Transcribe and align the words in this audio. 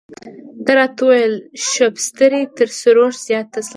ده 0.65 0.71
راته 0.77 1.01
وویل 1.03 1.35
شبستري 1.71 2.41
تر 2.57 2.69
سروش 2.81 3.15
زیات 3.27 3.47
تسلط 3.51 3.63
لري. 3.65 3.69